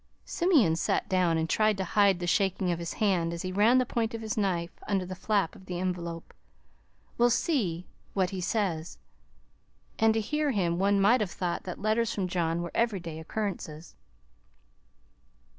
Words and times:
Simeon 0.25 0.75
sat 0.75 1.07
down 1.07 1.37
and 1.37 1.47
tried 1.47 1.77
to 1.77 1.83
hide 1.83 2.17
the 2.17 2.25
shaking 2.25 2.71
of 2.71 2.79
his 2.79 2.93
hand 2.93 3.31
as 3.31 3.43
he 3.43 3.51
ran 3.51 3.77
the 3.77 3.85
point 3.85 4.15
of 4.15 4.21
his 4.23 4.35
knife 4.35 4.71
under 4.87 5.05
the 5.05 5.13
flap 5.13 5.55
of 5.55 5.67
the 5.67 5.79
envelope. 5.79 6.33
"We'll 7.19 7.29
see 7.29 7.85
what 8.15 8.31
he 8.31 8.41
says." 8.41 8.97
And 9.99 10.15
to 10.15 10.19
hear 10.19 10.49
him, 10.49 10.79
one 10.79 10.99
might 10.99 11.21
have 11.21 11.29
thought 11.29 11.65
that 11.65 11.83
letters 11.83 12.15
from 12.15 12.27
John 12.27 12.63
were 12.63 12.71
everyday 12.73 13.19
occurrences. 13.19 13.93